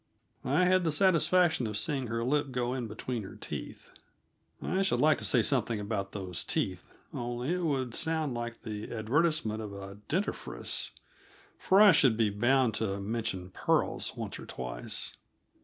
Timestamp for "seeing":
1.77-2.07